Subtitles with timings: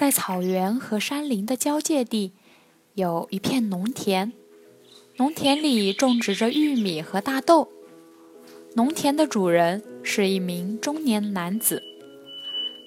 [0.00, 2.32] 在草原和山林的交界地，
[2.94, 4.32] 有一片农田。
[5.18, 7.70] 农田里种植着玉米和大豆。
[8.76, 11.82] 农田的主人是一名中年男子，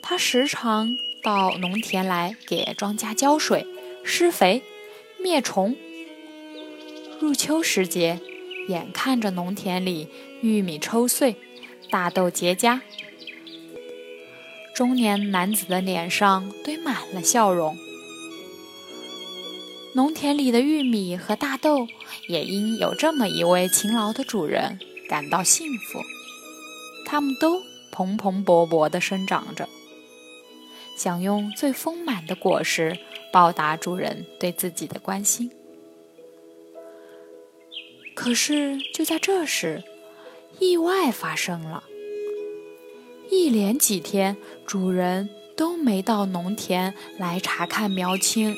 [0.00, 0.88] 他时常
[1.20, 3.66] 到农田来给庄稼浇水、
[4.04, 4.62] 施肥、
[5.20, 5.74] 灭虫。
[7.18, 8.20] 入秋时节，
[8.68, 10.06] 眼看着农田里
[10.42, 11.34] 玉米抽穗，
[11.90, 12.80] 大豆结荚。
[14.80, 17.76] 中年男子的脸上堆满了笑容，
[19.92, 21.86] 农田里的玉米和大豆
[22.28, 26.00] 也因有这么一位勤劳的主人感到幸福，
[27.04, 27.60] 它们都
[27.92, 29.68] 蓬蓬勃勃地生长着，
[30.96, 32.98] 想用最丰满的果实
[33.30, 35.50] 报答主人对自己的关心。
[38.14, 39.84] 可是就在这时，
[40.58, 41.84] 意外发生了。
[43.30, 44.36] 一连几天，
[44.66, 48.56] 主人都没到农田来查看苗青。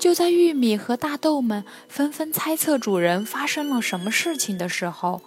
[0.00, 5.20] 就在玉米和大豆们纷纷猜测主人发生了什么事情的时候，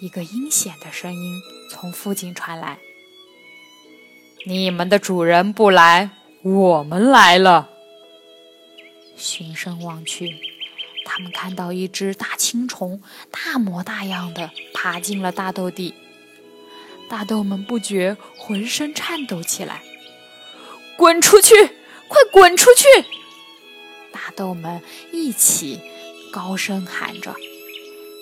[0.00, 2.78] 一个阴险的声音从附近传来
[4.46, 6.10] ：“你们的主人不来，
[6.42, 7.70] 我们来了。”
[9.16, 10.34] 循声望去，
[11.04, 15.94] 他们看到一只大青虫，大模大样的爬进了大豆地。
[17.08, 19.82] 大豆们不觉浑身颤抖起来，
[20.96, 21.54] 滚出去！
[22.08, 22.84] 快滚出去！
[24.12, 24.82] 大豆们
[25.12, 25.80] 一起
[26.32, 27.34] 高声喊着，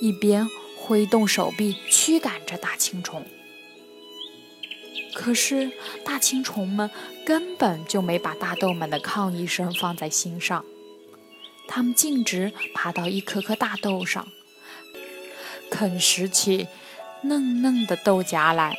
[0.00, 3.26] 一边挥动手臂驱赶着大青虫。
[5.14, 5.72] 可是
[6.04, 6.90] 大青虫们
[7.26, 10.64] 根本就没把大豆们的抗议声放在心上，
[11.66, 14.28] 它们径直爬到一颗颗大豆上，
[15.70, 16.66] 啃食起。
[17.22, 18.76] 嫩嫩的豆荚来，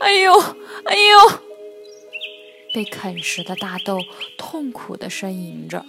[0.00, 0.32] 哎呦，
[0.84, 1.40] 哎呦！
[2.74, 4.00] 被啃食的大豆
[4.36, 5.84] 痛苦地呻吟着。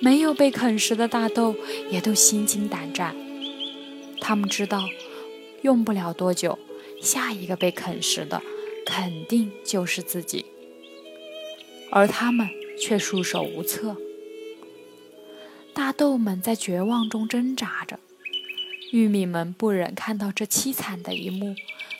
[0.00, 1.56] 没有被啃食的大豆
[1.90, 3.16] 也都心惊胆战，
[4.20, 4.84] 他们知道，
[5.62, 6.58] 用不了多久，
[7.00, 8.40] 下一个被啃食的
[8.86, 10.46] 肯定就是自己，
[11.90, 12.48] 而他们
[12.80, 13.96] 却束手无策。
[15.74, 17.98] 大豆们在绝望中挣扎着。
[18.90, 21.54] 玉米们不忍看到这凄惨的一幕，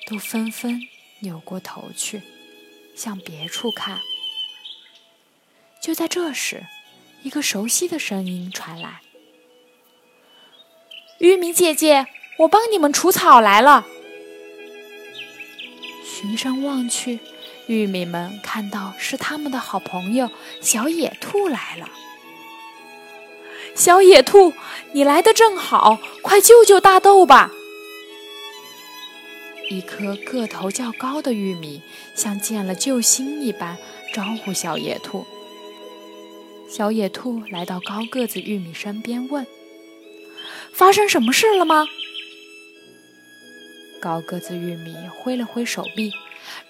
[0.07, 0.81] 都纷纷
[1.21, 2.23] 扭过头去，
[2.95, 4.01] 向别处看。
[5.83, 6.65] 就在这时，
[7.23, 9.01] 一个熟悉的声音传来
[11.21, 12.07] ：“玉米姐姐，
[12.39, 13.87] 我帮你们除草来了。”
[16.05, 17.21] 循声望去，
[17.67, 20.31] 玉米们看到是他们的好朋友
[20.63, 21.89] 小野兔来了。
[23.79, 24.53] 小野兔，
[24.91, 27.53] 你来的正好，快救救大豆吧！
[29.71, 31.81] 一颗个头较高的玉米
[32.17, 33.79] 像见了救星一般
[34.13, 35.25] 招呼小野兔。
[36.69, 39.47] 小野兔来到高个子玉米身边问
[40.75, 41.87] ：“发生什么事了吗？”
[44.03, 46.11] 高个子玉米挥了挥手臂，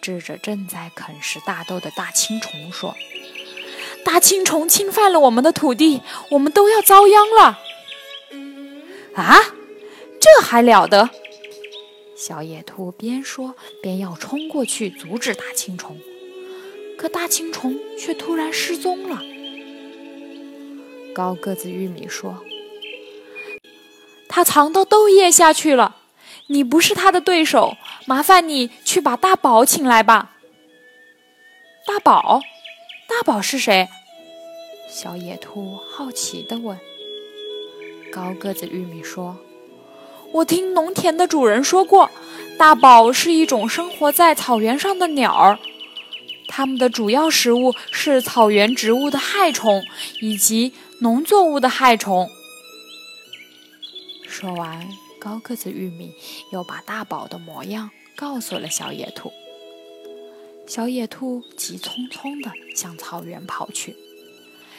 [0.02, 2.94] 指着正在啃食大豆的大青虫说。
[4.10, 7.58] 大青虫侵犯了我们的土地，我们都要遭殃了！
[9.14, 9.36] 啊，
[10.18, 11.10] 这还了得！
[12.16, 15.98] 小野兔边说边要冲过去阻止大青虫，
[16.96, 19.20] 可大青虫却突然失踪了。
[21.14, 22.42] 高个子玉米说
[24.26, 25.96] ：“它藏到豆叶下去了，
[26.46, 27.76] 你不是它的对手，
[28.06, 30.30] 麻烦你去把大宝请来吧。”
[31.86, 32.40] 大宝，
[33.06, 33.86] 大宝是谁？
[34.88, 36.78] 小野兔好奇地问
[38.10, 39.36] ：“高个子玉米说，
[40.32, 42.10] 我听农田的主人说过，
[42.56, 45.58] 大宝是一种生活在草原上的鸟儿，
[46.48, 49.84] 它们的主要食物是草原植物的害虫
[50.22, 52.30] 以及农作物的害虫。”
[54.26, 54.88] 说完，
[55.20, 56.14] 高个子玉米
[56.50, 59.30] 又把大宝的模样告诉了小野兔。
[60.66, 63.94] 小野兔急匆匆地向草原跑去。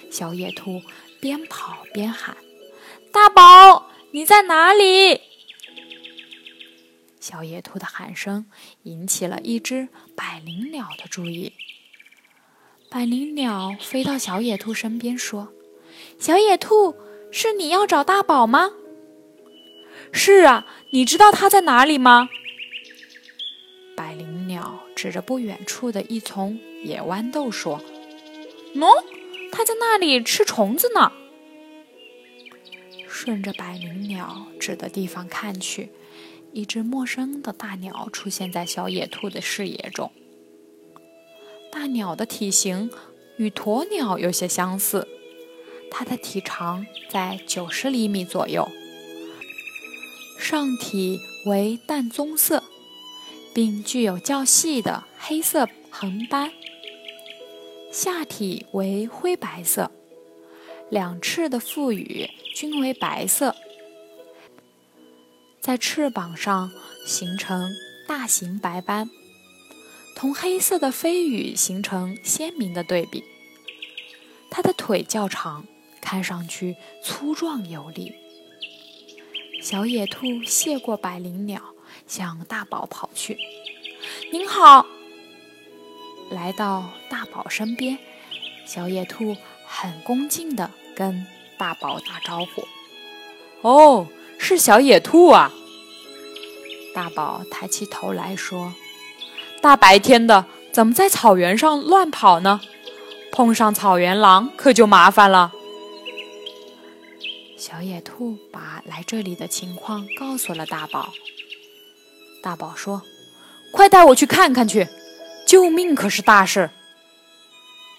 [0.10, 0.82] 小野兔
[1.20, 2.38] 边跑边喊
[3.12, 5.22] ：“大宝，你在哪里？”
[7.20, 8.46] 小野兔的喊声
[8.84, 11.54] 引起了一只百灵鸟的注意。
[12.90, 15.54] 百灵鸟飞到小野兔身边说
[16.18, 16.96] ：“小野兔，
[17.32, 18.72] 是你要找大宝吗
[20.12, 22.30] ？”“是啊，你知道他在哪里吗？”
[23.96, 27.80] 百灵鸟指着不远处的一丛野豌豆说
[28.74, 28.88] ：“喏，
[29.52, 31.12] 它在那里吃虫子呢。”
[33.08, 35.92] 顺着百灵鸟指的地方看去。
[36.52, 40.12] 一只陌生的大鸟出现在小野兔的视野中。
[41.72, 42.90] 大鸟的体型
[43.38, 45.08] 与鸵鸟有些相似，
[45.92, 48.68] 它的体长在九十厘米左右，
[50.40, 52.64] 上体为淡棕色，
[53.54, 56.52] 并具有较细的黑色横斑，
[57.92, 59.92] 下体为灰白色，
[60.90, 63.56] 两翅的腹羽均为白色。
[65.60, 66.72] 在翅膀上
[67.06, 67.72] 形成
[68.08, 69.10] 大型白斑，
[70.16, 73.24] 同黑色的飞羽形成鲜明的对比。
[74.52, 75.66] 它的腿较长，
[76.00, 78.14] 看上去粗壮有力。
[79.62, 81.62] 小野兔谢过百灵鸟，
[82.08, 83.38] 向大宝跑去。
[84.32, 84.86] 您好，
[86.30, 87.98] 来到大宝身边，
[88.66, 89.36] 小野兔
[89.66, 91.26] 很恭敬地跟
[91.58, 92.68] 大宝打招呼。
[93.62, 94.08] 哦。
[94.42, 95.52] 是小野兔啊！
[96.96, 98.74] 大宝抬起头来说
[99.62, 102.62] ：“大白天的，怎么在草原上乱跑呢？
[103.34, 105.52] 碰上草原狼可就麻烦了。”
[107.60, 111.10] 小野兔把来这里的情况告诉了大宝。
[112.42, 113.02] 大宝说
[113.74, 114.88] ：“快带我去看看去，
[115.50, 116.70] 救命可是大事。”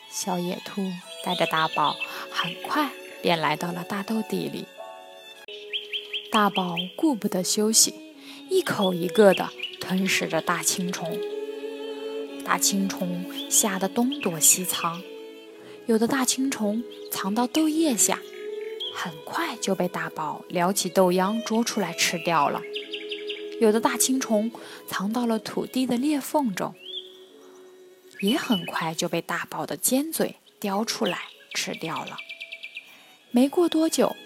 [0.08, 0.88] 小野兔
[1.24, 1.96] 带着大宝，
[2.30, 2.90] 很快
[3.22, 4.66] 便来到了大豆地里。
[6.30, 7.92] 大宝顾不得休息，
[8.48, 9.48] 一口一个的
[9.80, 11.18] 吞噬着大青虫。
[12.44, 15.02] 大青虫吓得东躲西藏，
[15.86, 18.20] 有的大青虫藏到豆叶下，
[18.94, 22.60] 很快就被大宝撩起豆秧捉出来吃掉了；
[23.60, 24.52] 有的大青虫
[24.86, 26.76] 藏到了土地的裂缝中，
[28.20, 31.18] 也很快就被大宝的尖嘴叼出来
[31.54, 32.16] 吃掉了。
[33.30, 34.16] 没过多久。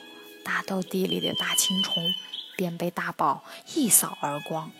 [0.45, 2.05] 大豆地里的大青虫
[2.55, 3.43] 便被大宝
[3.75, 4.71] 一扫而光。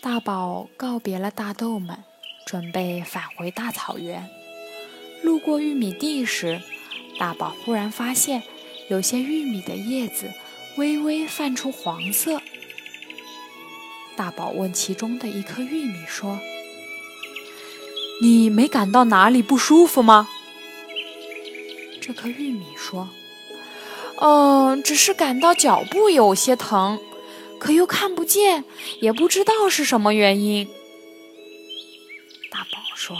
[0.00, 2.04] 大宝告别了大豆们，
[2.46, 4.30] 准备返回大草原。
[5.22, 6.62] 路过玉米地时，
[7.18, 8.42] 大宝忽然发现
[8.88, 10.32] 有些玉米的叶子
[10.78, 12.40] 微微泛出黄色。
[14.16, 16.40] 大宝问其中的一颗玉米说
[18.20, 20.28] ：“你没感到哪里不舒服吗？”
[22.00, 23.08] 这颗玉米说。
[24.20, 26.98] 嗯，只是感到脚部有些疼，
[27.60, 28.64] 可又看不见，
[29.00, 30.66] 也不知道是什么原因。
[32.50, 33.16] 大宝说：“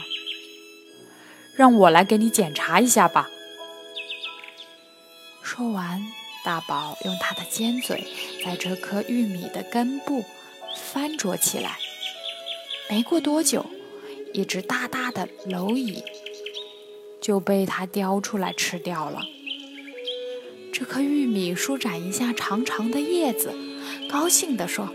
[1.54, 3.30] 让我来给你检查一下吧。”
[5.40, 6.04] 说完，
[6.44, 8.04] 大宝用他的尖嘴
[8.44, 10.24] 在这颗玉米的根部
[10.74, 11.78] 翻啄起来。
[12.90, 13.64] 没过多久，
[14.32, 16.02] 一只大大的蝼蚁
[17.20, 19.20] 就被它叼出来吃掉了。
[20.72, 23.52] 这颗玉米舒展一下长长的叶子，
[24.10, 24.88] 高兴地说：“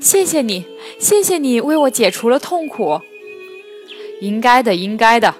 [0.00, 0.66] 谢谢你，
[0.98, 3.00] 谢谢你为我解除了痛苦。”
[4.20, 5.34] 应该的，应该的。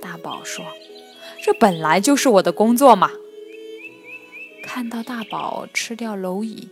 [0.00, 0.64] 大宝说
[1.42, 3.10] ：“这本来就是我的工作嘛。”
[4.62, 6.68] 看到大宝吃掉蝼蚁，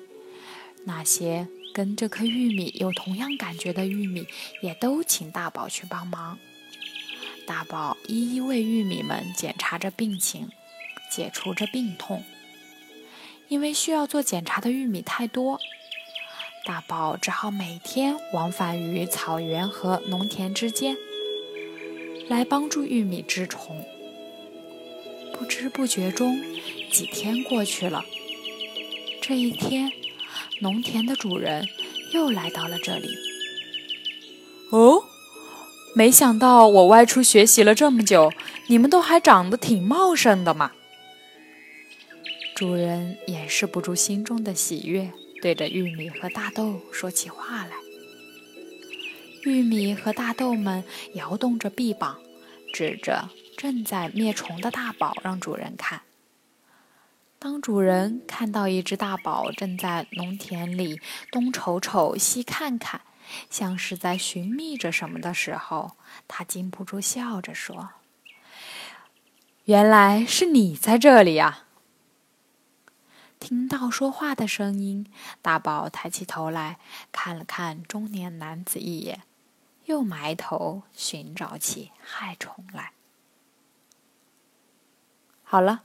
[0.85, 4.27] 那些跟这颗玉米有同样感觉的玉米
[4.63, 6.37] 也都请大宝去帮忙。
[7.47, 10.49] 大宝一一为玉米们检查着病情。
[11.09, 12.23] 解除着病痛，
[13.49, 15.59] 因为需要做检查的玉米太多，
[16.67, 20.99] 大宝只好每天往返于草原和农田之间，
[22.29, 23.87] 来帮助玉米治虫。
[25.33, 26.43] 不知不觉中，
[26.91, 28.05] 几天过去了。
[29.23, 29.91] 这一天，
[30.61, 31.67] 农田的主人
[32.13, 33.09] 又来到了这里。
[34.71, 35.03] 哦，
[35.95, 38.33] 没想到我外出学习了这么久，
[38.67, 40.73] 你们都还长得挺茂盛的嘛！
[42.55, 47.71] 主人掩饰不住心中的喜悦，对着玉米和大豆说起话来。
[49.45, 50.83] 玉米和大豆们
[51.15, 52.19] 摇动着臂膀，
[52.75, 56.03] 指着正在灭虫的大宝，让主人看。
[57.41, 63.03] 当主人看到一只大宝正在农田里东瞅瞅、西看看，
[63.49, 65.93] 像是在寻觅着什么的时候，
[66.27, 67.91] 他禁不住笑着说。
[69.67, 71.67] 原来是你在这里呀！”
[73.39, 75.07] 听到说话的声音，
[75.41, 76.81] 大宝抬起头来
[77.13, 79.23] 看了看中年男子一眼，
[79.85, 82.91] 又埋头寻找起害虫来。
[85.45, 85.85] 好了，